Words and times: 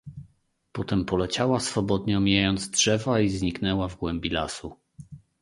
"Potem 0.71 1.05
poleciała 1.05 1.59
swobodnie 1.59 2.17
omijając 2.17 2.69
drzewa 2.69 3.19
i 3.19 3.29
zniknęła 3.29 3.87
w 3.87 3.97
głębi 3.97 4.29
lasu." 4.29 4.75